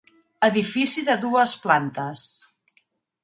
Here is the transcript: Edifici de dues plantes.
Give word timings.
Edifici 0.45 1.03
de 1.09 1.17
dues 1.25 1.53
plantes. 1.65 2.25